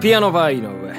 [0.00, 0.94] ピアノバー井上。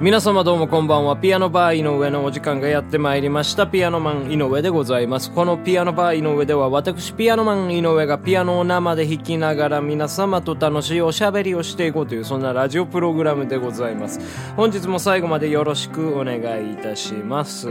[0.00, 1.16] 皆様どうもこんばんは。
[1.16, 3.68] ピアノバー井上のお時間がやってまいりました。
[3.68, 5.30] ピアノマン井上でございます。
[5.30, 14.18] このピアノバー井上では私ピアノマン井上がピアノを生で弾きながら皆様と楽しいおしゃべりをしていこうというそんなラジオプログラムでございます。
[14.56, 17.68] 本日も最後までよろしくお願いいたします。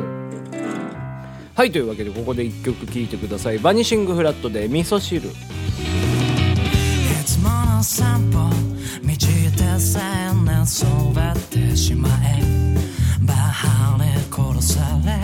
[1.53, 3.59] はいというわけでここで1曲聴いてください。
[3.59, 5.27] バニシングフラットで味噌汁。
[5.27, 5.31] い
[7.25, 7.39] つ
[9.01, 9.99] 道でさ
[10.31, 12.41] えなそべってしまえ
[13.21, 15.19] バハに殺され。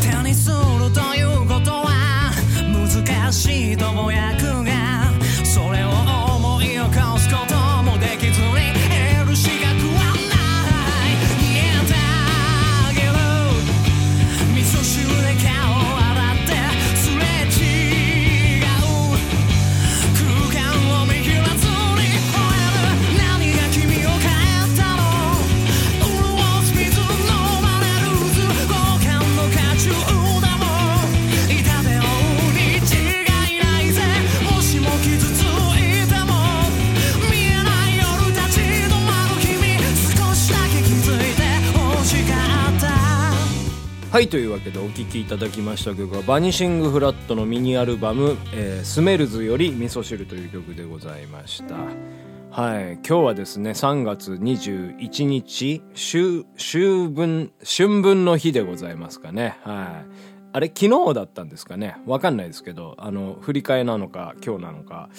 [0.00, 0.56] 手にする
[0.92, 2.32] ということは
[2.72, 4.75] 難しいとぼやくが
[44.16, 51.74] はいというわけでお聴きいただきました曲はバニシングフラットのミニアルバム「えースメルズ」より「味噌汁」という曲でございました。
[52.50, 56.78] はい今日はですね3月21日秋秋
[57.10, 59.58] 分春分の日でございますかね。
[59.64, 60.36] はい。
[60.54, 61.98] あれ昨日だったんですかね。
[62.06, 65.10] わかんないですけどあの振り替えなのか今日なのか。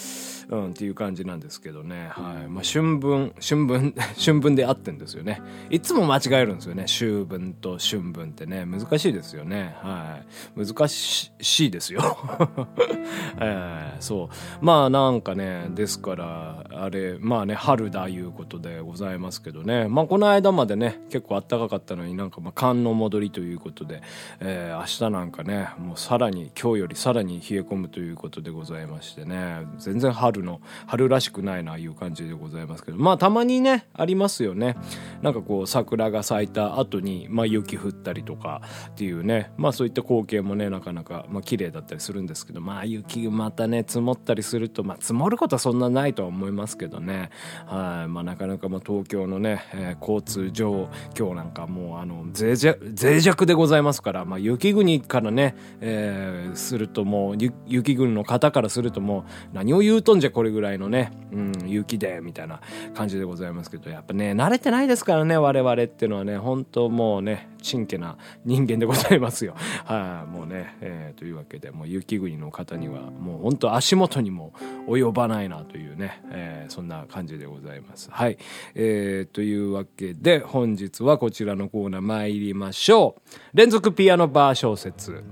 [0.50, 2.08] うんっていう感じなんですけどね。
[2.12, 2.48] はい。
[2.48, 5.42] まあ春分春分 春分で合ってんですよね。
[5.70, 6.84] いつも間違えるんですよね。
[6.84, 8.66] 秋分と春分ってね。
[8.66, 9.76] 難しいですよね。
[9.81, 10.20] は
[10.56, 10.66] い。
[10.66, 11.31] 難し
[11.66, 12.02] いですよ。
[13.39, 14.30] えーそ
[14.62, 14.66] う。
[14.66, 19.88] まあなんかねですからあれまあね春だいうことでございますけどね。
[19.89, 24.02] まあこの間までね結構暖かかったのになんかまあ寒の戻りということで、
[24.39, 29.66] えー明日なんかねもうさらに今日よりさらに冷え込むということでございましてね。
[29.77, 32.98] 全然春の春らしくないないう感じでございますけど。
[32.98, 34.75] まあたまにねありますよね。
[35.21, 39.52] なんかこう桜が咲いた後にまあ雪降ったりとかっていうね。
[39.58, 42.61] まあそういった光景もねなかなかまあ綺麗だったりするんですけど。
[42.61, 47.30] まあ雪またね積もったりするとまあ積もることはそんなないとは思いますけどね。
[47.65, 48.08] はい。
[48.09, 54.25] まあなかなかまあ東京のね、えー交通上今日なんかもうあの脆弱脆弱でございますから。
[54.25, 57.36] まあ雪国からね、えーするともう
[57.67, 59.23] 雪国の方からするともう
[59.54, 62.61] 何を言うとんじゃこれぐらいのね、うん、雪でみたいな
[62.93, 69.55] 感じでございますけどやっぱね慣れてないですからね我々っていうのはね本当もうねちんけな人間でございますよ。
[69.86, 74.54] はい、もうね、えーというわけでもう雪国の方にはもう本当足元にも
[74.87, 78.10] 及ばないなというね、えーそんな感じでございます。
[78.11, 78.37] はい、
[78.76, 83.58] えーというわけで本日はこちらのコーナー参りましょう。
[83.58, 85.23] 連続ピアノバー小説。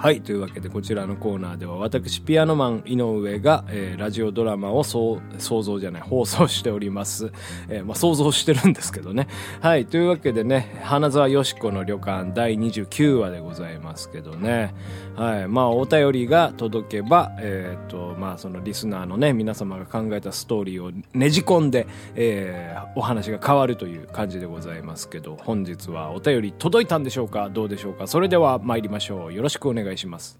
[0.00, 0.22] はい。
[0.22, 7.30] というわけで、こちらのコーナーでは、私、ピアノマン井上が、えーラジオドラマを想像じゃない、放送しております。
[7.68, 9.28] えーまあ、想像してるんですけどね。
[9.60, 9.84] はい。
[9.84, 14.72] というわけでね、花沢よしこの旅館第29話でございますけどね。
[15.16, 15.48] はい。
[15.48, 27.50] まあ、お便りが届けば、えっ、と、まあ、そのリスナーのね、皆様が考えたストーリーをねじ込んで、えお話が変わるという感じでございますけど、本日はお便り届いたんでしょうか？
[27.50, 28.06] どうでしょうか？
[28.06, 29.34] それでは参りましょう。
[29.34, 30.38] よろしくお願いします。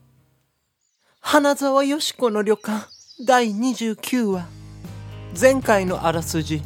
[1.21, 2.89] 花沢よしこの旅館
[3.27, 4.47] 第29話。
[5.39, 6.63] 前回のあらすじ。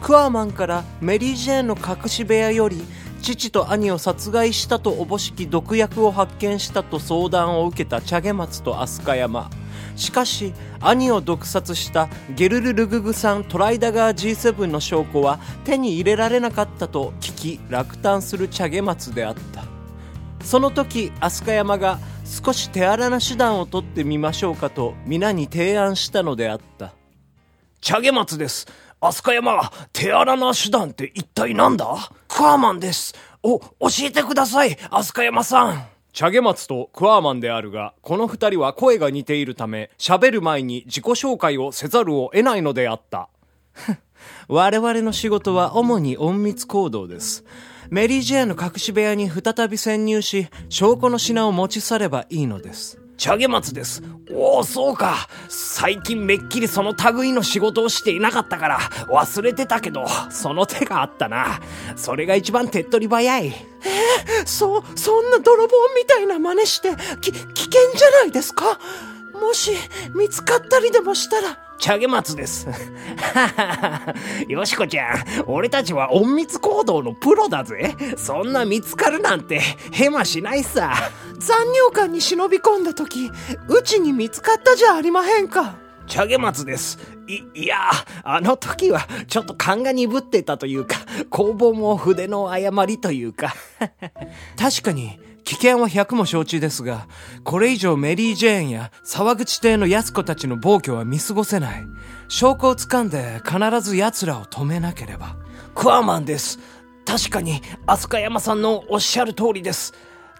[0.00, 2.82] クワマンからメリー・ジェーンの隠し部屋より
[3.20, 9.50] 父と兄を殺害したとおぼしき毒薬を発見したと相談を受けた茶毛松と飛鳥山。
[9.96, 19.64] しかし兄を毒殺したゲルル・ルググさんトライダガー G7 の証拠は手に入れられなかったと聞き落胆する茶毛松であった。
[20.42, 21.98] その時飛鳥山が
[22.30, 26.94] 少し手荒な手段を取ってみましょうかと皆に提案したのであった
[27.80, 28.68] チャゲマツです。
[29.00, 32.12] 飛鳥山、手荒な手段って一体なんだ？
[32.28, 33.14] クワーマンです。
[33.42, 33.66] お、教
[34.02, 35.86] えてください、飛鳥山さん。
[36.12, 43.28] チャゲマツとクワーマンであるが、この二人は声が似ているため、喋る前に自己紹介をせざるを得ないのであった。
[44.46, 47.44] 我々の仕事は主に隠密行動です
[47.90, 54.02] メリー・ジェーンの隠し部屋に再び潜入し証拠の品を持ち去ればいいのですチャゲマツです。
[54.32, 55.28] おお、そうか。
[55.50, 58.78] 最近めっきりその類の仕事をしていなかったから、
[59.10, 61.60] 忘れてたけど、その手があったな。
[61.96, 63.52] それが一番手っ取り早い。
[64.46, 68.80] そ、そんな泥棒みたいな真似して、き、危険じゃないですか？
[69.38, 69.72] もし、
[70.16, 72.68] 見つかったりでもしたら、チャゲマツです。
[74.46, 77.96] よしこちゃん、俺たちは隠密行動のプロだぜ。
[78.18, 79.60] そんな見つかるなんて、
[79.90, 80.92] ヘマしないさ。
[81.38, 83.30] 残尿館に忍び込んだ時
[83.68, 86.98] うちに見つかったじゃありまへんかチャゲマツです。
[87.26, 87.78] い、いや、
[88.24, 90.96] あの時は、ちょっと勘が鈍ってたというか、
[91.30, 93.54] 工房も筆の誤りというか。
[94.58, 95.18] 確かに
[95.50, 97.08] 危険は百も承知ですが
[97.42, 101.86] これ以上メリー・ジェーンや沢口邸の安子たちの暴挙は見過ごせない
[102.28, 105.34] 証拠をつかんで必ず奴らを止めなければ
[105.74, 106.60] クワマンです。
[107.04, 109.92] 確かに、飛鳥山さんのおっしゃる通りです。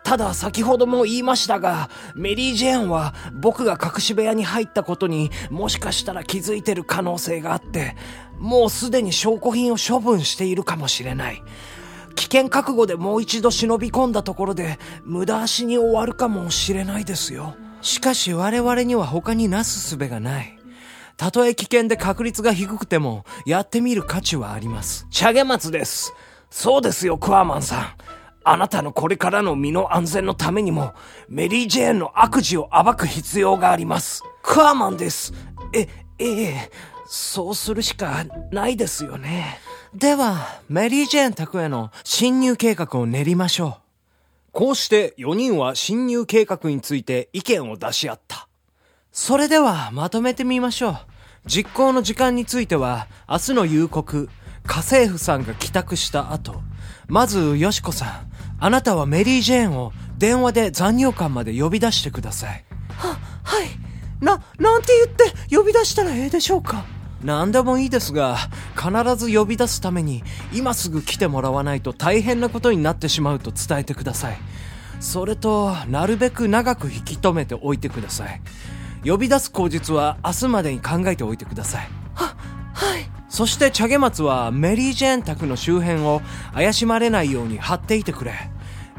[0.05, 7.97] ただ先ほども言いましたが、メリー・ジェーンは僕が隠し部屋に入ったことにもしかしたら気づいてる可能性があって、
[8.39, 11.43] もうすでに証拠品を処分しているかもしれない。
[12.15, 17.55] 危険覚悟でもう一度忍び込んだところで無駄足に終わるかもしれないですよ。
[17.83, 20.59] しかし我々には他になすすべがない
[21.17, 26.15] たとえ危険で確率が低くてもやってみる価値はありますチャゲマツです。
[26.51, 27.87] そうですよ、クワーマンさん。
[28.43, 30.95] あなたのこれからの身の安全のためにも、
[31.29, 34.25] メリー・ジェーンの悪事を暴く必要があります。
[34.43, 35.33] クワーマンです。
[35.73, 36.71] え、ええ、
[37.07, 39.59] そうするしかないですよね。
[39.95, 43.83] ではメリー・ジェーン宅への侵入計画を練りましょう。
[44.53, 48.49] こうして4人は侵入計画について意見を出し合った。
[49.11, 50.97] それではまとめてみましょう。
[51.47, 54.29] 実行の時間については明日の夕刻
[54.65, 56.63] 家政婦さんが帰宅した後。
[57.09, 62.65] まずよしこさんあなたはメリー・ジェーンを電話で残尿館まで呼び出してください。
[62.91, 63.67] ははい。
[64.21, 66.85] ななんて言って呼び出したらええでしょうか？
[67.23, 68.37] 何でもいいですが
[68.75, 70.23] 必ず呼び出すために
[70.53, 74.39] 今すぐ来てもらわないと大変なことになってしまうと伝えてください。
[75.01, 78.41] それとなるべく長く引き止めておいてください。
[79.05, 81.89] 呼び出す口実は明日までに考えておいてください。
[82.15, 82.37] は
[82.75, 83.11] はい。
[83.29, 86.21] そしてチャゲマツはメリー・ジェーン宅の周辺を
[86.53, 88.33] 怪しまれないように張っていてくれ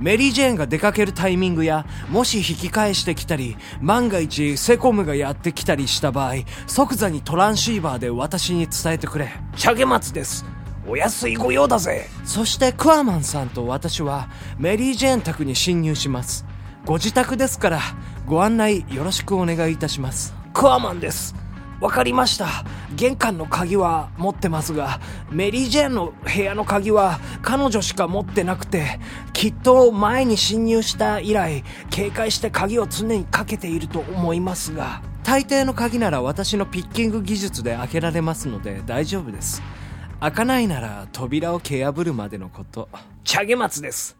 [0.01, 6.33] メリー・ジェーンが出かけるタイミングやもし引き返してきたり万が一セコムがやってきたりした場合
[6.65, 10.44] 即座にトランシーバーで私に伝えてくれチャゲマツです。
[10.88, 12.07] お安いご用だぜ。
[12.25, 14.27] そしてクワマンさんと私は
[14.57, 16.44] メリー・ジェーン宅に侵入します
[16.86, 17.80] ご自宅ですから
[18.25, 21.40] ご案内よろしくお願いいたしますクワマンです。
[21.81, 22.47] わかりました。
[22.95, 24.99] 玄関の鍵は持ってますが、
[25.29, 28.99] メリー・ジェーンの部屋の鍵は彼女しか持ってなくて、
[29.33, 39.61] きっと前に侵入した以来、警戒して鍵を常にかけていると思いますが、大抵の鍵なら私のピッキング技術で開けられますので大丈夫です
[40.19, 42.89] 開かないなら扉を蹴破るまでのこと
[43.23, 44.17] チャゲマツです。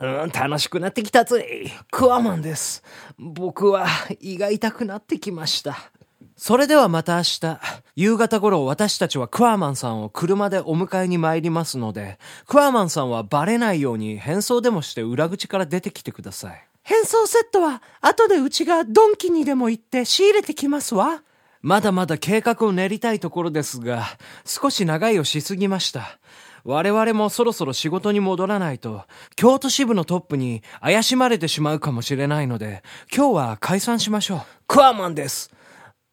[0.00, 1.72] うん楽しくなってきたぜ。
[1.90, 2.84] クワマンです。
[3.18, 3.86] 僕は
[4.20, 5.90] 胃が痛くなってきました。
[6.38, 7.60] それではまた明日、
[7.96, 16.64] 夕方頃私たちはクワーマンさんを車でお迎えに参りますので、クワーマンさんはバレないように変装でもして裏口から出てきてください。
[16.84, 21.24] 変装セットは後でうちがドンキにでも行って仕入れてきますわ。
[21.60, 24.04] まだまだ計画を練りたいところですが、
[24.44, 26.20] 少し長いをしすぎました。
[26.62, 29.02] 我々もそろそろ仕事に戻らないと、
[29.34, 34.40] 京都支部のトップに怪しまれてしまうかもしれないので、今日は解散しましょう。
[34.68, 35.50] クワマンです。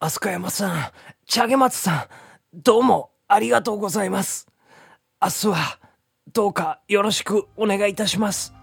[0.09, 0.91] 飛鳥山さん、
[1.25, 2.03] チャゲマツさん、
[2.53, 4.47] どうもありがとうございます。
[5.19, 5.79] 明日は、
[6.31, 8.53] どうかよろしくお願いいたします。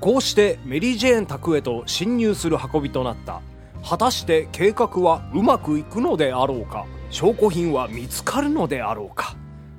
[0.00, 3.40] こうしてメリー・ジェーン宅へと侵入する運びとなった。
[3.82, 9.36] 果たして計画はうまくいくのであろうか証拠品は見つかるのであろうか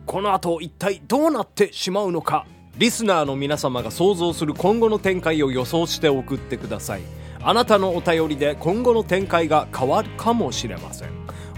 [0.08, 2.48] この後一体どうなってしまうのか
[2.80, 11.10] リスナーの皆様が想像する今後の展開を予想して送ってくださいあなたのお便りで今後の展開が変わるかもしれません。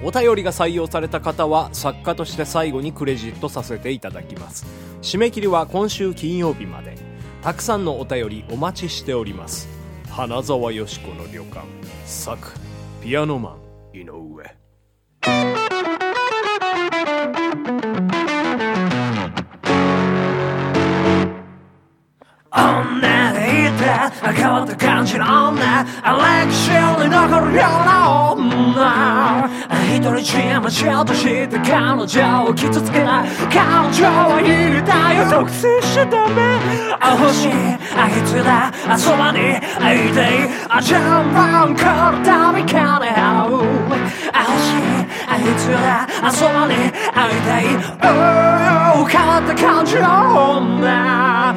[0.04, 4.66] お便りが採用された方は作家として最後にクレジットさせていただきます。
[5.02, 6.96] 締め切りは今週金曜日まで。
[7.42, 9.68] たくさんのお便りお待ちしております。
[10.10, 11.66] 花沢よしこの旅館。
[12.06, 12.54] 作
[13.02, 13.58] ピアノマ
[13.94, 15.62] ン井上。
[24.32, 25.84] 変わった感じの女。
[25.84, 29.50] 歴史に残るような女。
[29.94, 33.60] 一人ちまちょっとして彼女を傷つけない彼
[33.94, 35.30] 女はいるだよ。
[35.30, 36.58] 独占しちゃダメ
[37.00, 37.51] あ欲しい
[37.96, 39.39] あ必要だあそばに
[39.80, 43.10] 会いたいあジャンバンから旅かね。
[43.15, 43.65] 合う
[44.34, 44.84] あ欲しい
[45.27, 46.74] あ必要だあそばに
[47.13, 47.63] 会いたい
[49.13, 51.53] 変わった感じの女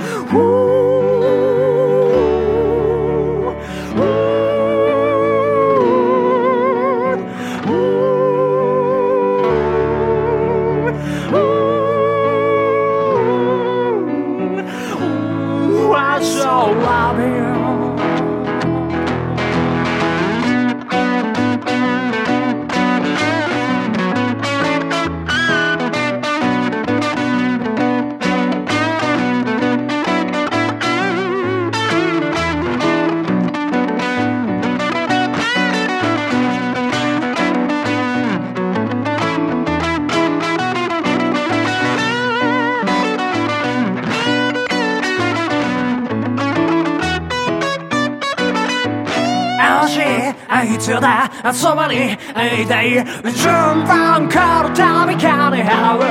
[50.65, 56.03] Ooh「だそばにいたい順番から旅からハウ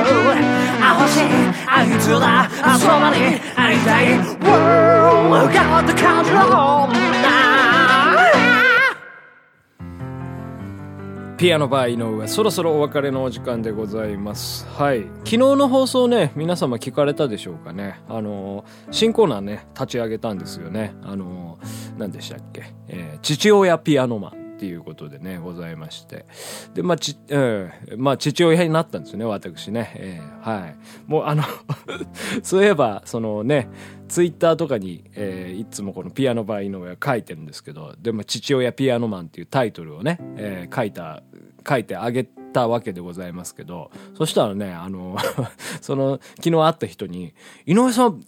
[0.80, 1.22] あ欲しい
[1.66, 2.48] あいつだ
[2.78, 3.36] そばに
[3.74, 7.45] いたい World がって感じの女
[11.36, 14.66] ピアノバー井上そろそろお別れのお時間でございます。
[14.68, 15.02] はい。
[15.18, 18.00] 昨日の放送ね皆様聞かれたでしょうかね。
[18.08, 20.94] あの新コーナーね立ち上げたんですよね。
[21.02, 21.58] あの
[21.98, 24.45] 何でしたっけ、えー父親ピアノマン。
[24.56, 26.24] っていうことでねございまして。
[26.74, 30.76] でまあち、えーまあ父親になったんですよね私ね、えーはい。
[31.06, 31.44] もうあの
[32.42, 33.68] そういえばそのね
[34.08, 41.22] ツイッターとかに、えーいつもこのピアノバー井上は書いてるんですけどでも父親ピアノマンっていうタイトルをね、えー書いた
[41.68, 45.16] 書いてあげたわけでございますけどそしたらねあの
[45.82, 47.34] その昨日会った人に
[47.66, 48.24] 「井上さん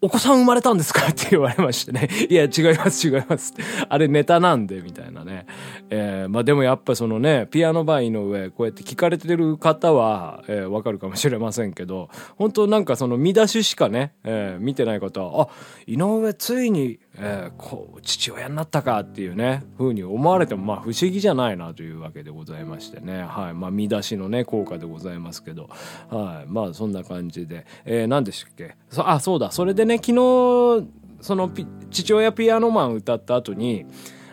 [0.00, 1.06] お子さん生まれたんですか？
[1.10, 2.08] って言われましてね。
[2.28, 3.54] いや、違います、違います。
[3.88, 5.46] あれネタなんで、みたいなね。
[5.90, 15.48] えーまあでもやっぱそのね、ピアノバーの上、こうやって聞かれてる方は、えーわかるかもしれませんけど、本当なんかその見出ししかね、えー見てない方は、あ、
[15.86, 23.22] 井上ついに、えーこう、父親になったかっていうね、風に思われても、まあ不思議じゃないなというわけでございましてね。
[23.22, 23.54] はい。
[23.54, 25.68] まあ見出しのね、効果でございますけど、
[26.08, 26.50] はい。
[26.50, 28.76] まあそんな感じで、えー何でしたっけ？
[28.88, 29.50] そあ、そうだ。
[29.50, 30.86] それでね、昨日、
[31.20, 31.50] その
[31.90, 33.86] 父親ピアノマン歌った後に、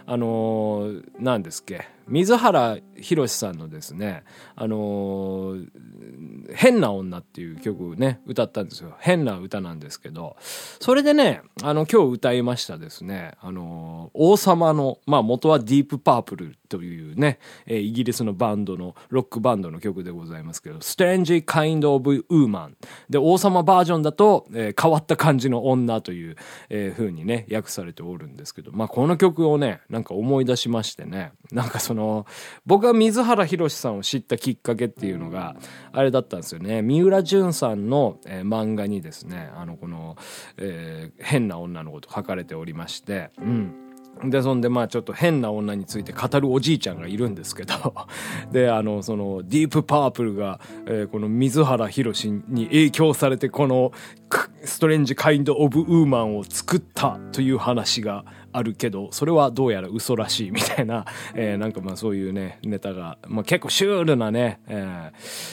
[0.06, 1.97] あのー、何ですっけ？
[2.08, 4.24] 水原ひろしさんのですね、
[4.56, 5.70] あのー
[6.54, 8.96] 変な女っていう曲をね、歌ったんですよ。
[9.00, 10.38] 変な歌なんですけど、
[10.80, 22.72] それでね、あの、今日歌いましたですね、あのー王様の、まあ元はディープパープルというね、えイギリスのバンドの、ロックバンドの曲でございますけど、Strange Kind of Woman。
[23.10, 26.36] で、王様バージョンだと、えー変わった感じの女という、
[26.70, 32.25] えー風にね、訳されておるんですけど、まあこの曲をね、なんか思い出しましてね、なんかその、の
[32.66, 35.58] 僕が水原ひろしさんを知ったきっかけっていうのが、
[35.92, 36.82] あれだったんですよね。
[36.82, 40.16] 三浦淳さんの、えー漫画にですね、あの、この、
[40.58, 43.84] えー変な女のこと書かれておりまして、うん。
[44.25, 47.94] で、そんでまあちょっと変な女について語るおじいちゃんがいるんですけど、
[48.51, 53.92] で、あの、その、ディープパープルが、えーこの水原ひろしに影響されて、この、
[54.63, 58.25] ストレンジ・カインド・オブ・ウーマンを作ったという話が
[58.58, 65.12] あるけど、それはどうやら嘘らしいみたいな、えーなんかまあそういうね、ネタが、まあ結構シュールなね、えー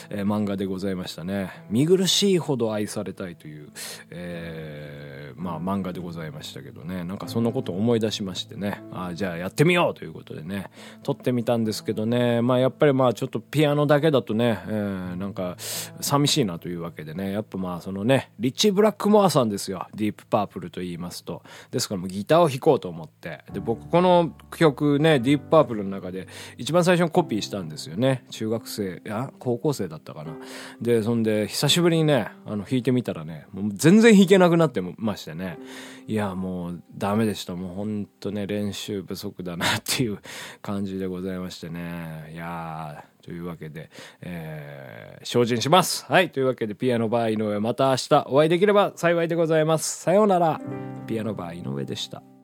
[0.09, 1.51] えー漫画でございましたね。
[1.69, 3.69] 見苦しいほど愛されたいという、
[4.09, 10.71] えーまあ漫画でございましたけどね、なんかそんなことを思い出しましてね、あーじゃあやってみようということでね、
[11.03, 21.43] 撮ってみたんですけどね、まあやっぱりまあちょっとピアノだけだとね、えーなんか寂しいなというわけでね、やっぱまあそのね、リッチー・ブラックモアさんですよ、ディープパープルと言いますと。
[21.71, 28.25] ですからもうギターを弾こうと思って、で、僕この曲ね、ディープパープルの中で一番最初にコピーしたんですよね。
[28.31, 30.35] 中学生、いや、高校生だったかな。
[30.81, 35.59] で、そんで久しぶりにね、あの弾いてみたらね、もう全然弾けなくなってましてね。
[36.07, 37.55] いや、もうダメでした。
[37.55, 40.19] もうほんとね、練習不足だなっていう
[40.61, 42.31] 感じでございましてね。
[42.33, 43.89] いやー、というわけで、
[44.21, 46.05] えー精進します。
[46.05, 46.29] はい。
[46.29, 50.01] というわけで、ピアノバー井上、また明日お会いできれば幸いでございます。
[50.01, 50.61] さようなら。
[51.07, 52.34] ピアノバー井上でした。